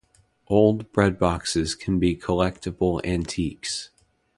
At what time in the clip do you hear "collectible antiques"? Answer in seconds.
2.15-3.91